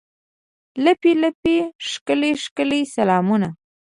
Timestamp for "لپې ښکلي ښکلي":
1.23-2.81